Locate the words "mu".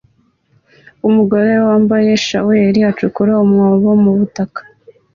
4.03-4.11